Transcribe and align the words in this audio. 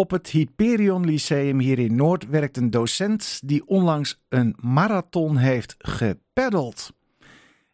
Op 0.00 0.10
het 0.10 0.30
Hyperion 0.30 1.04
Lyceum 1.04 1.58
hier 1.58 1.78
in 1.78 1.94
Noord 1.94 2.28
werkt 2.28 2.56
een 2.56 2.70
docent 2.70 3.48
die 3.48 3.66
onlangs 3.66 4.22
een 4.28 4.56
marathon 4.60 5.36
heeft 5.36 5.74
gepeddeld. 5.78 6.92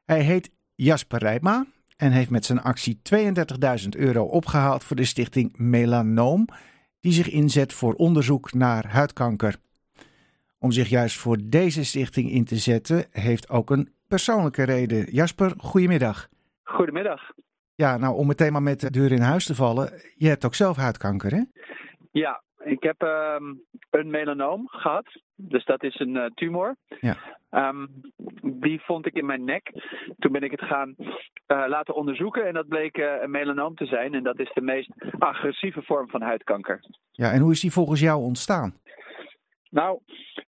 Hij 0.05 0.21
heet 0.21 0.51
Jasper 0.75 1.19
Rijma 1.19 1.67
en 1.97 2.13
heeft 2.13 2.31
met 2.31 2.45
zijn 2.45 2.63
actie 2.63 3.01
32.000 3.15 3.89
euro 3.89 4.25
opgehaald 4.25 4.85
voor 4.85 4.97
de 4.97 5.05
stichting 5.05 5.59
Melanoom, 5.59 6.49
die 7.01 7.13
zich 7.13 7.31
inzet 7.31 7.73
voor 7.73 7.95
onderzoek 7.95 8.53
naar 8.53 8.87
huidkanker. 8.87 9.57
Om 10.59 10.73
zich 10.73 10.89
juist 10.89 11.17
voor 11.17 11.39
deze 11.45 11.85
stichting 11.85 12.31
in 12.31 12.45
te 12.45 12.57
zetten, 12.57 13.05
heeft 13.11 13.49
ook 13.49 13.71
een 13.71 13.93
persoonlijke 14.09 14.63
reden. 14.63 15.13
Jasper, 15.13 15.55
goedemiddag. 15.57 16.29
Goedemiddag. 16.63 17.21
Ja, 17.75 17.97
nou 17.97 18.17
om 18.17 18.27
meteen 18.27 18.53
maar 18.53 18.63
met 18.63 18.81
de 18.81 18.91
deur 18.91 19.13
in 19.13 19.21
huis 19.21 19.45
te 19.45 19.55
vallen. 19.55 19.93
Je 20.15 20.29
hebt 20.29 20.45
ook 20.45 20.55
zelf 20.55 20.77
huidkanker, 20.77 21.33
hè? 21.35 21.43
Ja, 22.19 22.43
ik 22.59 22.83
heb 22.83 23.03
ehm, 23.03 23.55
een 23.91 24.11
melanoom 24.11 24.69
gehad. 24.69 25.07
Dus 25.35 25.65
dat 25.65 25.83
is 25.83 25.99
een 26.01 26.15
uh, 26.15 26.25
tumor. 26.35 26.77
Ja. 27.01 27.17
Ehm, 27.51 27.87
die 28.43 28.81
vond 28.81 29.07
ik 29.07 29.15
in 29.15 29.27
mijn 29.27 29.45
nek. 29.45 29.73
Toen 30.19 30.33
ben 30.33 30.43
ik 30.43 30.51
het 30.51 30.63
gaan 30.63 30.95
uh, 30.99 31.65
laten 31.69 31.95
onderzoeken 31.95 32.47
en 32.47 32.55
dat 32.55 32.69
bleek 32.69 32.99
uh, 32.99 33.23
een 33.23 33.31
melanoom 33.31 33.75
te 33.75 33.87
zijn. 33.87 34.15
En 34.15 34.23
dat 34.23 34.39
is 34.39 34.51
de 34.55 34.61
meest 34.61 34.91
agressieve 35.19 35.83
vorm 35.83 36.09
van 36.09 36.23
huidkanker. 36.23 36.81
Ja, 37.11 37.33
en 37.33 37.41
hoe 37.41 37.53
is 37.53 37.61
die 37.61 37.73
volgens 37.73 38.01
jou 38.01 38.23
ontstaan? 38.23 38.75
Nou, 39.71 40.01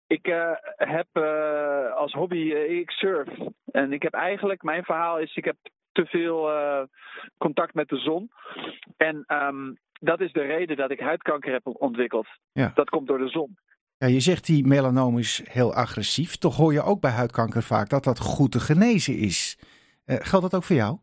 ik 0.07 0.27
uh, 0.27 0.51
heb 0.75 1.07
uh, 1.13 1.93
als 1.93 2.13
hobby, 2.13 2.37
uh, 2.37 2.79
ik 2.79 2.91
surf. 2.91 3.29
En 3.71 3.93
ik 3.93 4.01
heb 4.01 4.13
eigenlijk, 4.13 4.63
mijn 4.63 4.83
verhaal 4.83 5.19
is, 5.19 5.35
ik 5.35 5.45
heb 5.45 5.57
te 5.91 6.05
veel 6.05 6.49
contact 7.37 7.73
met 7.73 7.89
de 7.89 7.97
zon. 7.97 8.31
En 8.97 9.25
um, 9.27 9.77
dat 9.99 10.21
is 10.21 10.31
de 10.31 10.41
reden 10.41 10.77
dat 10.77 10.91
ik 10.91 10.99
huidkanker 10.99 11.51
heb 11.51 11.61
ontwikkeld. 11.63 12.27
Ja. 12.51 12.71
Dat 12.73 12.89
komt 12.89 13.07
door 13.07 13.17
de 13.17 13.29
zon. 13.29 13.57
Ja, 13.97 14.07
je 14.07 14.19
zegt 14.19 14.45
die 14.45 14.67
melanoom 14.67 15.17
is 15.17 15.41
heel 15.49 15.73
agressief. 15.73 16.35
Toch 16.35 16.55
hoor 16.55 16.73
je 16.73 16.81
ook 16.81 17.01
bij 17.01 17.11
huidkanker 17.11 17.63
vaak 17.63 17.89
dat 17.89 18.03
dat 18.03 18.19
goed 18.19 18.51
te 18.51 18.59
genezen 18.59 19.17
is. 19.17 19.59
geldt 20.05 20.51
dat 20.51 20.55
ook 20.55 20.63
voor 20.63 20.75
jou? 20.75 20.97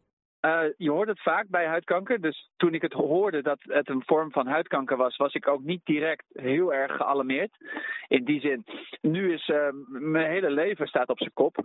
Uh, 0.44 0.60
je 0.76 0.90
hoort 0.90 1.08
het 1.08 1.22
vaak 1.22 1.48
bij 1.48 1.66
huidkanker. 1.66 2.20
Dus 2.20 2.50
toen 2.56 2.74
ik 2.74 2.82
het 2.82 2.92
hoorde 2.92 3.42
dat 3.42 3.58
het 3.60 3.88
een 3.88 4.02
vorm 4.06 4.30
van 4.30 4.46
huidkanker 4.46 4.96
was, 4.96 5.16
was 5.16 5.34
ik 5.34 5.48
ook 5.48 5.62
niet 5.62 5.80
direct 5.84 6.24
heel 6.32 6.74
erg 6.74 6.96
gealarmeerd. 6.96 7.56
In 8.08 8.24
die 8.24 8.40
zin, 8.40 8.64
nu 9.00 9.32
is 9.32 9.48
uh, 9.48 9.68
mijn 9.88 10.30
hele 10.30 10.50
leven 10.50 10.86
staat 10.86 11.08
op 11.08 11.18
zijn 11.18 11.32
kop. 11.32 11.56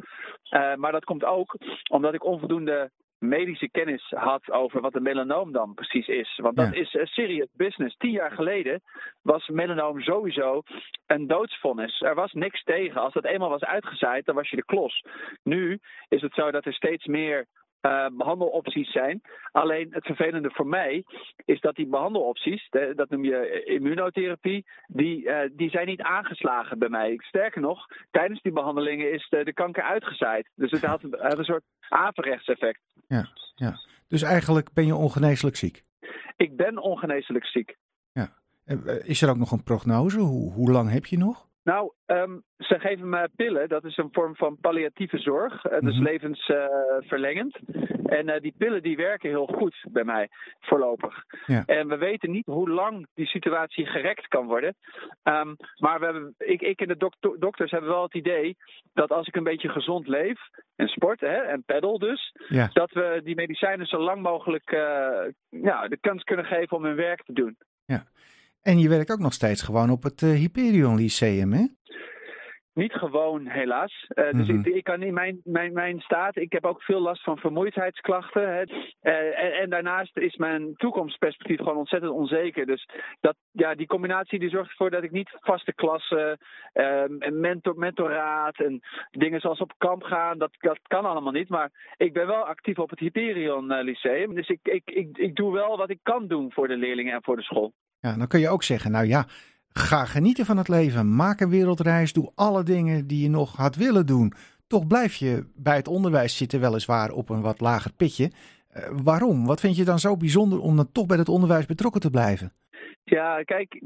Maar 0.76 0.92
dat 0.92 1.04
komt 1.04 1.24
ook 1.24 1.58
omdat 1.92 2.14
ik 2.14 2.26
onvoldoende 2.26 2.92
medische 3.20 3.70
kennis 3.70 4.10
had 4.10 4.52
over 4.52 4.82
wat 4.82 4.96
een 4.96 5.04
melanoom 5.04 5.52
dan 5.52 5.74
precies 5.74 6.08
is. 6.08 6.38
Want 6.42 6.56
dat 6.56 6.74
Ja. 6.76 6.82
is 6.82 6.94
uh, 6.94 7.06
serious 7.06 7.50
business. 7.54 7.96
Tien 7.98 8.12
jaar 8.12 8.32
geleden 8.32 8.82
was 9.22 9.48
melanoom 9.48 10.02
sowieso 10.02 10.62
een 11.06 11.28
doodsvonnis. 11.28 12.02
Er 12.02 12.16
was 12.16 12.34
niks 12.34 12.64
tegen. 12.64 13.02
Als 13.02 13.14
dat 13.14 13.26
eenmaal 13.26 13.50
was 13.50 13.64
uitgezaaid, 13.64 14.26
dan 14.26 14.36
was 14.36 14.50
je 14.50 14.56
de 14.56 14.66
klos. 14.66 15.04
Nu 15.44 15.80
is 16.08 16.22
het 16.22 16.34
zo 16.34 16.52
dat 16.52 16.66
er 16.66 16.74
steeds 16.74 17.06
meer 17.06 17.46
uh, 17.82 18.06
behandelopties 18.12 18.92
zijn. 18.92 19.22
Alleen 19.52 19.88
het 19.92 20.06
vervelende 20.06 20.50
voor 20.52 20.68
mij 20.68 21.04
is 21.46 21.60
dat 21.60 21.76
die 21.76 21.88
behandelopties, 21.88 22.68
de, 22.70 22.94
dat 22.96 23.10
noem 23.10 23.24
je 23.24 23.64
immunotherapie, 23.64 24.66
die, 24.88 25.24
uh, 25.24 25.40
die 25.52 25.70
zijn 25.70 25.88
niet 25.88 26.02
aangeslagen 26.02 26.80
bij 26.80 26.90
mij. 26.90 27.16
Sterker 27.18 27.62
nog, 27.62 27.86
tijdens 28.12 28.42
die 28.42 28.52
behandelingen 28.52 29.12
is 29.12 29.28
de, 29.30 29.44
de 29.44 29.54
kanker 29.54 29.84
uitgezaaid. 29.84 30.50
Dus 30.56 30.72
het 30.72 30.86
had, 30.86 31.02
had 31.12 31.38
een 31.38 31.44
soort 31.44 31.64
averechtseffect. 31.90 32.80
Ja, 33.10 33.26
ja. 33.56 33.74
Dus 34.08 34.22
eigenlijk 34.22 34.74
ben 34.74 34.86
je 34.86 34.96
ongeneeslijk 34.96 35.56
ziek. 35.56 35.84
Ik 36.38 36.56
ben 36.56 36.78
ongeneeslijk 36.78 37.46
ziek. 37.46 37.78
Ja. 38.12 38.30
Is 39.04 39.22
er 39.22 39.30
ook 39.30 39.38
nog 39.38 39.52
een 39.52 39.64
prognose? 39.64 40.20
Hoe, 40.20 40.54
hoe 40.54 40.72
lang 40.72 40.92
heb 40.92 41.06
je 41.06 41.18
nog? 41.18 41.48
Nou, 41.64 41.92
um, 42.06 42.44
ze 42.58 42.80
geven 42.80 43.10
me 43.10 43.30
pillen. 43.36 43.70
Dat 43.70 43.84
is 43.86 43.98
een 43.98 44.10
vorm 44.12 44.36
van 44.36 44.58
palliatieve 44.62 45.18
zorg. 45.18 45.66
Uh, 45.66 45.80
dus 45.80 45.96
Mhm. 45.96 46.04
levensverlengend. 46.04 47.60
En 48.10 48.28
uh, 48.28 48.40
die 48.40 48.54
pillen 48.58 48.84
die 48.84 48.98
werken 48.98 49.30
heel 49.30 49.46
goed 49.46 49.86
bij 49.92 50.04
mij, 50.04 50.28
voorlopig. 50.60 51.24
Ja. 51.46 51.64
En 51.66 51.88
we 51.88 51.98
weten 51.98 52.32
niet 52.32 52.46
hoe 52.46 52.70
lang 52.70 53.08
die 53.14 53.28
situatie 53.28 53.86
gerekt 53.86 54.28
kan 54.28 54.48
worden. 54.48 54.76
Um, 55.24 55.56
maar 55.76 56.00
we 56.00 56.06
hebben, 56.06 56.36
ik, 56.38 56.62
ik 56.62 56.82
en 56.82 56.88
de 56.88 56.98
dokter, 56.98 57.40
dokters 57.40 57.72
hebben 57.72 57.90
wel 57.90 58.04
het 58.04 58.16
idee 58.16 58.58
dat 58.94 59.12
als 59.12 59.28
ik 59.28 59.36
een 59.36 59.44
beetje 59.44 59.70
gezond 59.70 60.08
leef 60.08 60.40
en 60.76 60.88
sport 60.88 61.20
hè, 61.20 61.36
en 61.36 61.64
peddel 61.66 62.00
dus, 62.00 62.36
Ja. 62.48 62.70
dat 62.74 62.92
we 62.92 63.22
die 63.24 63.36
medicijnen 63.36 63.86
zo 63.86 63.98
lang 63.98 64.22
mogelijk 64.22 64.72
uh, 64.72 64.80
ja, 65.50 65.88
de 65.88 65.98
kans 66.02 66.24
kunnen 66.24 66.46
geven 66.46 66.78
om 66.78 66.84
hun 66.84 66.96
werk 66.96 67.24
te 67.24 67.34
doen. 67.34 67.58
Ja. 67.86 68.04
En 68.62 68.80
je 68.80 68.90
werkt 68.90 69.12
ook 69.12 69.20
nog 69.20 69.34
steeds 69.34 69.62
gewoon 69.62 69.90
op 69.90 70.04
het 70.04 70.22
uh, 70.22 70.30
Hyperion 70.30 70.96
Lyceum, 70.96 71.52
hè? 71.52 71.66
Niet 72.80 72.94
gewoon, 72.94 73.48
helaas. 73.48 74.06
Uh, 74.10 74.32
dus 74.32 74.48
Mhm. 74.48 74.60
ik, 74.60 74.66
ik 74.66 74.84
kan 74.84 75.02
in 75.04 75.14
mijn, 75.14 75.42
mijn, 75.44 75.74
mijn 75.74 76.00
staat, 76.00 76.36
ik 76.38 76.52
heb 76.52 76.66
ook 76.66 76.84
veel 76.84 77.02
last 77.02 77.24
van 77.24 77.38
vermoeidheidsklachten. 77.38 78.54
Hè. 78.54 78.64
Uh, 79.02 79.44
en, 79.44 79.54
en, 79.54 79.70
daarnaast 79.70 80.18
is 80.18 80.36
mijn 80.36 80.74
toekomstperspectief 80.76 81.58
gewoon 81.58 81.78
ontzettend 81.78 82.12
onzeker. 82.12 82.66
Dus 82.66 82.90
dat, 83.20 83.36
ja, 83.52 83.76
die 83.76 83.88
combinatie 83.88 84.40
die 84.40 84.50
zorgt 84.50 84.70
ervoor 84.70 84.90
dat 84.90 85.04
ik 85.04 85.12
niet 85.12 85.38
vaste 85.40 85.74
klassen, 85.74 86.38
uh, 86.74 87.04
mentor, 87.32 87.76
mentoraat 87.78 88.60
en 88.60 88.80
dingen 89.12 89.40
zoals 89.40 89.60
op 89.60 89.74
kamp 89.78 90.04
gaan, 90.04 90.38
dat, 90.38 90.52
dat 90.60 90.80
kan 90.88 91.06
allemaal 91.06 91.34
niet. 91.34 91.50
Maar 91.50 91.70
ik 91.98 92.14
ben 92.14 92.28
wel 92.28 92.44
actief 92.46 92.78
op 92.78 92.90
het 92.90 93.00
Hyperion 93.00 93.72
uh, 93.72 93.84
Lyceum. 93.84 94.36
Dus 94.36 94.48
ik, 94.48 94.60
ik, 94.64 94.84
ik, 94.86 95.18
ik 95.18 95.36
doe 95.36 95.54
wel 95.54 95.78
wat 95.78 95.90
ik 95.90 96.00
kan 96.04 96.28
doen 96.28 96.52
voor 96.52 96.68
de 96.68 96.78
leerlingen 96.78 97.14
en 97.14 97.24
voor 97.24 97.36
de 97.36 97.44
school. 97.44 97.74
Ja, 98.00 98.18
dan 98.18 98.28
kun 98.28 98.40
je 98.40 98.50
ook 98.50 98.64
zeggen, 98.64 98.92
nou 98.92 99.06
ja, 99.06 99.26
ga 99.74 100.06
genieten 100.06 100.46
van 100.46 100.58
het 100.58 100.68
leven. 100.68 101.16
Maak 101.16 101.40
een 101.40 101.50
wereldreis, 101.50 102.14
doe 102.14 102.32
alle 102.36 102.64
dingen 102.64 103.08
die 103.08 103.24
je 103.24 103.30
nog 103.30 103.56
had 103.56 103.76
willen 103.76 104.06
doen. 104.06 104.34
Toch 104.68 104.88
blijf 104.88 105.16
je 105.16 105.46
bij 105.56 105.76
het 105.76 105.88
onderwijs 105.88 106.38
zitten, 106.38 106.60
weliswaar 106.60 107.12
op 107.12 107.30
een 107.30 107.42
wat 107.42 107.60
lager 107.60 107.94
pitje. 107.94 108.32
Uh, 108.74 108.90
waarom? 109.04 109.46
Wat 109.46 109.60
vind 109.60 109.76
je 109.76 109.84
dan 109.84 110.00
zo 110.00 110.18
bijzonder 110.18 110.60
om 110.60 110.76
dan 110.76 110.92
toch 110.92 111.06
bij 111.06 111.18
het 111.18 111.30
onderwijs 111.30 111.66
betrokken 111.66 112.02
te 112.02 112.10
blijven? 112.10 112.54
Ja, 113.04 113.44
kijk, 113.44 113.82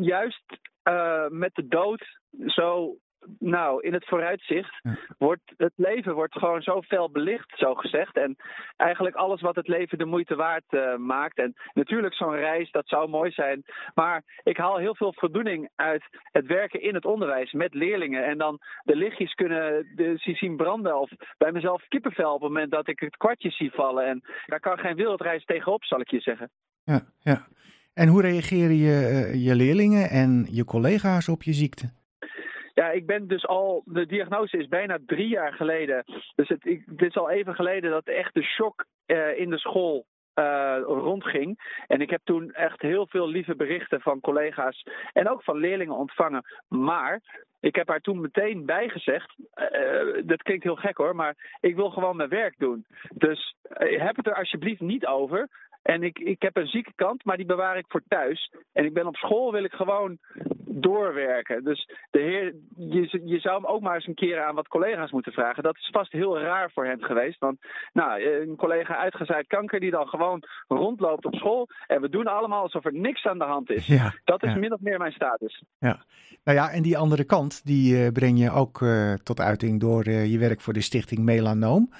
juist 0.00 0.58
uh, 0.84 1.28
met 1.28 1.54
de 1.54 1.66
dood 1.68 2.18
zo 2.46 2.96
nou, 3.38 3.82
in 3.82 3.92
het 3.92 4.06
vooruitzicht 4.06 4.78
ja. 4.82 4.96
wordt 5.18 5.52
het 5.56 5.72
leven 5.76 6.14
wordt 6.14 6.38
gewoon 6.38 6.62
zo 6.62 6.82
fel 6.82 7.10
belicht, 7.10 7.52
zo 7.58 7.74
gezegd. 7.74 8.16
En 8.16 8.36
eigenlijk 8.76 9.16
alles 9.16 9.40
wat 9.40 9.56
het 9.56 9.68
leven 9.68 9.98
de 9.98 10.04
moeite 10.04 10.34
waard 10.34 10.64
uh, 10.70 10.96
maakt. 10.96 11.38
En 11.38 11.54
natuurlijk 11.72 12.14
zo'n 12.14 12.36
reis, 12.36 12.70
dat 12.70 12.88
zou 12.88 13.08
mooi 13.08 13.30
zijn. 13.30 13.64
Maar 13.94 14.22
ik 14.42 14.56
haal 14.56 14.76
heel 14.76 14.94
veel 14.94 15.14
voldoening 15.16 15.70
uit 15.76 16.04
het 16.22 16.46
werken 16.46 16.82
in 16.82 16.94
het 16.94 17.04
onderwijs 17.04 17.52
met 17.52 17.74
leerlingen. 17.74 18.24
En 18.24 18.38
dan 18.38 18.58
de 18.82 18.96
lichtjes 18.96 19.34
kunnen 19.34 19.92
de, 19.96 20.14
zien 20.16 20.56
branden. 20.56 21.00
Of 21.00 21.10
bij 21.38 21.52
mezelf 21.52 21.88
kippenvel 21.88 22.34
op 22.34 22.40
het 22.40 22.50
moment 22.50 22.70
dat 22.70 22.88
ik 22.88 23.00
het 23.00 23.16
kwartje 23.16 23.50
zie 23.50 23.70
vallen. 23.70 24.06
En 24.06 24.22
daar 24.46 24.60
kan 24.60 24.78
geen 24.78 24.96
wereldreis 24.96 25.44
tegenop, 25.44 25.84
zal 25.84 26.00
ik 26.00 26.10
je 26.10 26.20
zeggen. 26.20 26.50
Ja, 26.84 27.00
ja. 27.18 27.46
En 27.94 28.08
hoe 28.08 28.22
reageren 28.22 28.76
je, 28.76 29.32
uh, 29.32 29.46
je 29.46 29.54
leerlingen 29.54 30.10
en 30.10 30.46
je 30.50 30.64
collega's 30.64 31.28
op 31.28 31.42
je 31.42 31.52
ziekte? 31.52 31.98
Ja, 32.80 32.90
ik 32.90 33.06
ben 33.06 33.26
dus 33.26 33.46
al. 33.46 33.82
De 33.84 34.06
diagnose 34.06 34.56
is 34.56 34.68
bijna 34.68 34.98
drie 35.06 35.28
jaar 35.28 35.52
geleden. 35.52 36.04
Dus 36.34 36.48
het, 36.48 36.64
ik, 36.64 36.82
het 36.86 37.02
is 37.02 37.16
al 37.16 37.30
even 37.30 37.54
geleden 37.54 37.90
dat 37.90 38.06
echt 38.06 38.34
de 38.34 38.42
shock 38.42 38.84
uh, 39.06 39.38
in 39.38 39.50
de 39.50 39.58
school 39.58 40.06
uh, 40.34 40.78
rondging. 40.84 41.58
En 41.86 42.00
ik 42.00 42.10
heb 42.10 42.20
toen 42.24 42.52
echt 42.52 42.80
heel 42.80 43.06
veel 43.06 43.28
lieve 43.28 43.56
berichten 43.56 44.00
van 44.00 44.20
collega's 44.20 44.86
en 45.12 45.28
ook 45.28 45.42
van 45.42 45.56
leerlingen 45.56 45.94
ontvangen. 45.94 46.44
Maar 46.68 47.20
ik 47.60 47.74
heb 47.74 47.88
haar 47.88 48.00
toen 48.00 48.20
meteen 48.20 48.66
bijgezegd. 48.66 49.34
Uh, 49.38 50.22
dat 50.24 50.42
klinkt 50.42 50.64
heel 50.64 50.76
gek 50.76 50.96
hoor, 50.96 51.16
maar 51.16 51.56
ik 51.60 51.76
wil 51.76 51.90
gewoon 51.90 52.16
mijn 52.16 52.28
werk 52.28 52.54
doen. 52.58 52.86
Dus 53.14 53.54
heb 53.78 54.16
het 54.16 54.26
er 54.26 54.34
alsjeblieft 54.34 54.80
niet 54.80 55.06
over. 55.06 55.48
En 55.82 56.02
ik, 56.02 56.18
ik 56.18 56.42
heb 56.42 56.56
een 56.56 56.66
zieke 56.66 56.92
kant, 56.94 57.24
maar 57.24 57.36
die 57.36 57.46
bewaar 57.46 57.76
ik 57.76 57.84
voor 57.88 58.02
thuis. 58.08 58.52
En 58.72 58.84
ik 58.84 58.92
ben 58.92 59.06
op 59.06 59.16
school, 59.16 59.52
wil 59.52 59.64
ik 59.64 59.72
gewoon 59.72 60.18
doorwerken. 60.72 61.64
Dus 61.64 61.88
de 62.10 62.18
heer, 62.18 62.54
je, 62.76 63.20
je 63.24 63.38
zou 63.38 63.54
hem 63.54 63.66
ook 63.66 63.80
maar 63.80 63.94
eens 63.94 64.06
een 64.06 64.14
keer 64.14 64.42
aan 64.42 64.54
wat 64.54 64.68
collega's 64.68 65.10
moeten 65.10 65.32
vragen. 65.32 65.62
Dat 65.62 65.76
is 65.76 65.88
vast 65.92 66.12
heel 66.12 66.38
raar 66.40 66.70
voor 66.70 66.86
hem 66.86 67.02
geweest. 67.02 67.38
Want 67.38 67.58
nou, 67.92 68.22
een 68.22 68.56
collega 68.56 68.96
uitgezaaid 68.96 69.46
kanker 69.46 69.80
die 69.80 69.90
dan 69.90 70.06
gewoon 70.06 70.42
rondloopt 70.68 71.24
op 71.24 71.34
school. 71.34 71.68
En 71.86 72.00
we 72.00 72.08
doen 72.08 72.26
allemaal 72.26 72.62
alsof 72.62 72.84
er 72.84 72.94
niks 72.94 73.24
aan 73.24 73.38
de 73.38 73.44
hand 73.44 73.70
is. 73.70 73.86
Ja, 73.86 74.14
dat 74.24 74.42
is 74.42 74.52
ja. 74.52 74.58
min 74.58 74.72
of 74.72 74.80
meer 74.80 74.98
mijn 74.98 75.12
status. 75.12 75.64
Ja. 75.78 76.04
Nou 76.44 76.58
ja, 76.58 76.70
en 76.70 76.82
die 76.82 76.98
andere 76.98 77.24
kant, 77.24 77.66
die 77.66 78.04
uh, 78.04 78.08
breng 78.12 78.38
je 78.38 78.50
ook 78.50 78.80
uh, 78.80 79.14
tot 79.14 79.40
uiting 79.40 79.80
door 79.80 80.06
uh, 80.06 80.30
je 80.30 80.38
werk 80.38 80.60
voor 80.60 80.72
de 80.72 80.80
stichting 80.80 81.20
Melanoom. 81.20 81.92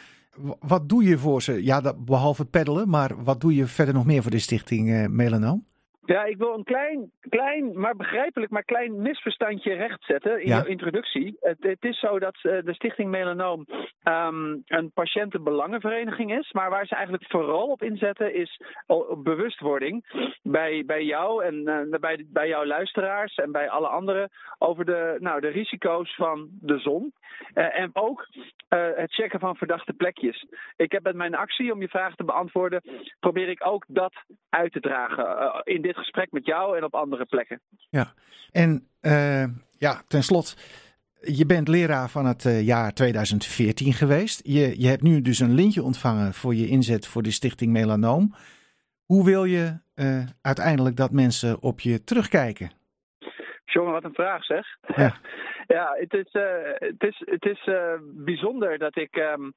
Wat 0.60 0.88
doe 0.88 1.04
je 1.04 1.18
voor 1.18 1.42
ze? 1.42 1.64
Ja, 1.64 1.80
dat, 1.80 2.04
behalve 2.04 2.44
peddelen, 2.44 2.88
maar 2.88 3.24
wat 3.24 3.40
doe 3.40 3.54
je 3.54 3.66
verder 3.66 3.94
nog 3.94 4.06
meer 4.06 4.22
voor 4.22 4.30
de 4.30 4.38
stichting 4.38 5.08
Melanoom? 5.08 5.68
Ja, 6.04 6.24
ik 6.24 6.36
wil 6.36 6.54
een 6.54 6.64
klein, 6.64 7.10
klein, 7.28 7.78
maar 7.80 7.96
begrijpelijk, 7.96 8.50
maar 8.50 8.64
klein 8.64 9.02
misverstandje 9.02 9.72
rechtzetten 9.74 10.40
in 10.40 10.48
Ja. 10.48 10.56
jouw 10.56 10.64
introductie. 10.64 11.36
Het, 11.40 11.56
het 11.60 11.84
is 11.84 11.98
zo 11.98 12.18
dat 12.18 12.34
eh, 12.42 12.58
de 12.64 12.74
Stichting 12.74 13.10
Melanoom 13.10 13.66
ehm, 14.02 14.56
een 14.66 14.90
patiëntenbelangenvereniging 14.94 16.38
is, 16.38 16.52
maar 16.52 16.70
waar 16.70 16.86
ze 16.86 16.94
eigenlijk 16.94 17.24
vooral 17.28 17.66
op 17.66 17.82
inzetten 17.82 18.34
is 18.34 18.60
bewustwording 19.22 20.04
bij, 20.42 20.82
bij 20.86 21.04
jou 21.04 21.44
en 21.44 21.68
eh, 21.68 22.00
bij, 22.00 22.24
bij 22.28 22.48
jouw 22.48 22.64
luisteraars 22.64 23.34
en 23.34 23.52
bij 23.52 23.70
alle 23.70 23.88
anderen 23.88 24.30
over 24.58 24.84
de, 24.84 25.16
nou, 25.18 25.40
de 25.40 25.48
risico's 25.48 26.14
van 26.14 26.48
de 26.60 26.78
zon. 26.78 27.12
Eh, 27.54 27.78
en 27.80 27.90
ook 27.92 28.28
het 28.68 29.14
checken 29.14 29.40
van 29.40 29.56
verdachte 29.56 29.92
plekjes. 29.92 30.46
Ik 30.76 30.92
heb 30.92 31.02
met 31.02 31.14
mijn 31.14 31.34
actie, 31.34 31.72
om 31.72 31.80
je 31.80 31.88
vraag 31.88 32.14
te 32.14 32.24
beantwoorden, 32.24 32.82
probeer 33.20 33.48
ik 33.48 33.66
ook 33.66 33.84
dat 33.88 34.12
uit 34.50 34.72
te 34.72 34.80
dragen. 34.80 35.60
in 35.64 35.82
dit 35.82 35.96
gesprek 36.00 36.32
met 36.32 36.46
jou 36.46 36.76
en 36.76 36.84
op 36.84 36.94
andere 36.94 37.24
plekken. 37.24 37.60
En 38.52 38.88
eh, 39.00 39.44
ja, 39.78 40.02
ten 40.08 40.22
slot, 40.22 40.56
je 41.20 41.46
bent 41.46 41.68
leraar 41.68 42.08
van 42.08 42.26
het 42.26 42.44
eh, 42.44 42.66
jaar 42.66 42.92
2014 42.92 43.92
geweest. 43.92 44.46
Je, 44.46 44.80
je 44.80 44.88
hebt 44.88 45.02
nu 45.02 45.22
dus 45.22 45.38
een 45.38 45.54
lintje 45.54 45.82
ontvangen 45.82 46.32
voor 46.34 46.54
je 46.54 46.68
inzet 46.68 47.06
voor 47.06 47.22
de 47.22 47.30
Stichting 47.30 47.72
Melanoom. 47.72 48.34
Hoe 49.04 49.24
wil 49.24 49.44
je 49.44 49.80
eh, 49.94 50.24
uiteindelijk 50.42 50.96
dat 50.96 51.10
mensen 51.10 51.62
op 51.62 51.80
je 51.80 52.04
terugkijken? 52.04 52.70
Jongen, 53.64 53.92
wat 53.92 54.04
een 54.04 54.14
vraag 54.14 54.44
zeg. 54.44 54.66
Ja. 54.96 55.16
ja, 55.76 55.96
het 55.98 56.14
is, 56.14 56.32
het 56.78 57.02
is, 57.02 57.22
het 57.24 57.44
is 57.44 57.70
bijzonder 58.02 58.78
dat 58.78 58.96
ik, 58.96 59.16
ehm, 59.16 59.50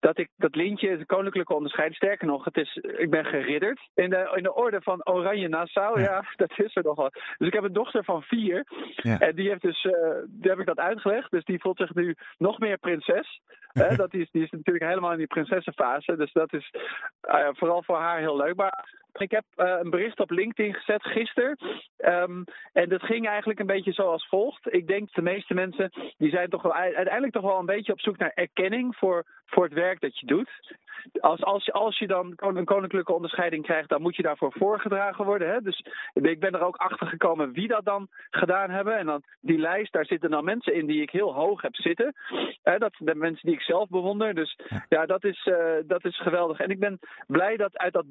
dat 0.00 0.18
ik 0.18 0.28
dat 0.36 0.54
lintje, 0.54 0.98
de 0.98 1.06
koninklijke 1.06 1.54
onderscheiding, 1.54 1.96
sterker 1.96 2.26
nog, 2.26 2.44
het 2.44 2.56
is, 2.56 2.76
ik 2.76 3.10
ben 3.10 3.24
geridderd 3.24 3.88
in 3.94 4.10
de, 4.10 4.32
in 4.34 4.42
de 4.42 4.54
orde 4.54 4.80
van 4.82 5.06
Oranje 5.06 5.48
Nassau. 5.48 6.00
Ja. 6.00 6.08
Ja. 6.08 6.24
dat 6.46 6.58
is 6.58 6.76
er 6.76 6.82
nog 6.82 6.96
wel. 6.96 7.10
Dus 7.38 7.48
ik 7.48 7.52
heb 7.52 7.64
een 7.64 7.72
dochter 7.72 8.04
van 8.04 8.22
vier. 8.22 8.66
Ja. 8.94 9.18
En 9.18 9.34
die 9.34 9.48
heeft 9.48 9.62
dus, 9.62 9.84
eh, 9.84 9.92
die 10.26 10.50
heb 10.50 10.60
ik 10.60 10.66
dat 10.66 10.78
uitgelegd. 10.78 11.30
Dus 11.30 11.44
die 11.44 11.60
voelt 11.60 11.76
zich 11.76 11.94
nu 11.94 12.16
nog 12.38 12.58
meer 12.58 12.78
prinses. 12.78 13.40
Hè, 13.72 13.96
dat 14.04 14.14
is, 14.14 14.30
die 14.30 14.42
is 14.42 14.50
natuurlijk 14.50 14.84
helemaal 14.84 15.12
in 15.12 15.18
die 15.18 15.26
prinsessenfase. 15.26 16.16
Dus 16.16 16.32
dat 16.32 16.52
is 16.52 16.74
ja, 17.20 17.52
vooral 17.52 17.82
voor 17.82 17.98
haar 17.98 18.18
heel 18.18 18.36
leuk. 18.36 18.56
Maar 18.56 19.06
ik 19.20 19.30
heb 19.30 19.44
eh, 19.56 19.78
een 19.82 19.90
bericht 19.90 20.20
op 20.20 20.30
LinkedIn 20.30 20.74
gezet 20.74 21.02
gisteren. 21.02 21.58
Ehm, 21.96 22.42
en 22.72 22.88
dat 22.88 23.02
ging 23.02 23.28
eigenlijk 23.28 23.58
een 23.58 23.66
beetje 23.66 23.92
zoals 23.92 24.28
volgt. 24.28 24.74
Ik 24.74 24.86
denk 24.86 25.12
de 25.12 25.22
meeste 25.22 25.54
mensen 25.54 25.90
die 26.18 26.30
zijn 26.30 26.48
toch 26.48 26.62
wel 26.62 26.74
uiteindelijk 26.74 27.32
toch 27.32 27.42
wel 27.42 27.58
een 27.58 27.66
beetje 27.66 27.92
op 27.92 28.00
zoek 28.00 28.18
naar 28.18 28.32
erkenning 28.34 28.96
voor, 28.96 29.26
voor 29.46 29.64
het 29.64 29.72
werk 29.72 30.00
dat 30.00 30.18
je 30.18 30.26
doet. 30.26 30.76
Als, 31.20 31.42
als, 31.42 31.64
je, 31.64 31.72
als 31.72 31.98
je 31.98 32.06
dan 32.06 32.32
een 32.36 32.64
koninklijke 32.64 33.12
onderscheiding 33.12 33.64
krijgt, 33.64 33.88
dan 33.88 34.02
moet 34.02 34.16
je 34.16 34.22
daarvoor 34.22 34.52
voorgedragen 34.52 35.24
worden. 35.24 35.48
Hè? 35.48 35.60
Dus 35.60 35.84
ik 36.12 36.40
ben 36.40 36.52
er 36.52 36.62
ook 36.62 36.76
achter 36.76 37.06
gekomen 37.06 37.52
wie 37.52 37.68
dat 37.68 37.84
dan 37.84 38.08
gedaan 38.30 38.70
hebben. 38.70 38.96
En 38.98 39.06
dan 39.06 39.22
die 39.40 39.58
lijst, 39.58 39.92
daar 39.92 40.06
zitten 40.06 40.30
dan 40.30 40.44
mensen 40.44 40.74
in 40.74 40.86
die 40.86 41.02
ik 41.02 41.10
heel 41.10 41.34
hoog 41.34 41.62
heb 41.62 41.74
zitten. 41.74 42.14
Hè, 42.62 42.78
dat 42.78 42.94
zijn 42.94 43.08
de 43.08 43.14
mensen 43.14 43.46
die 43.46 43.54
ik 43.54 43.62
zelf 43.62 43.88
bewonder. 43.88 44.34
Dus 44.34 44.58
ja, 44.88 45.06
dat, 45.06 45.24
is, 45.24 45.46
eh, 45.46 45.74
dat 45.84 46.04
is 46.04 46.20
geweldig. 46.20 46.60
En 46.60 46.70
ik 46.70 46.78
ben 46.78 46.98
blij 47.26 47.56
dat 47.56 47.78
uit 47.78 47.92
dat, 47.92 48.04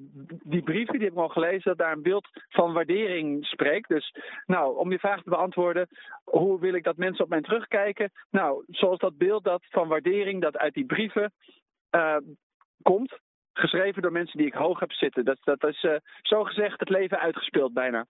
die 0.43 0.63
brieven, 0.63 0.93
die 0.93 1.03
heb 1.03 1.11
ik 1.11 1.19
al 1.19 1.29
gelezen, 1.29 1.61
dat 1.63 1.77
daar 1.77 1.91
een 1.91 2.01
beeld 2.01 2.27
van 2.49 2.73
waardering 2.73 3.45
spreekt. 3.45 3.89
Dus 3.89 4.15
nou, 4.45 4.77
om 4.77 4.91
je 4.91 4.99
vraag 4.99 5.23
te 5.23 5.29
beantwoorden, 5.29 5.87
hoe 6.23 6.59
wil 6.59 6.73
ik 6.73 6.83
dat 6.83 6.97
mensen 6.97 7.23
op 7.23 7.29
mij 7.29 7.41
terugkijken? 7.41 8.11
Nou, 8.29 8.63
zoals 8.67 8.99
dat 8.99 9.17
beeld 9.17 9.43
dat 9.43 9.63
van 9.69 9.87
waardering 9.87 10.41
dat 10.41 10.57
uit 10.57 10.73
die 10.73 10.85
brieven 10.85 11.33
eh, 11.89 12.17
komt. 12.81 13.19
Geschreven 13.53 14.01
door 14.01 14.11
mensen 14.11 14.37
die 14.37 14.47
ik 14.47 14.53
hoog 14.53 14.79
heb 14.79 14.91
zitten. 14.91 15.25
Dat, 15.25 15.37
dat 15.43 15.63
is 15.63 15.83
uh, 15.83 15.95
zo 16.21 16.43
gezegd 16.43 16.79
het 16.79 16.89
leven 16.89 17.19
uitgespeeld 17.19 17.73
bijna. 17.73 18.05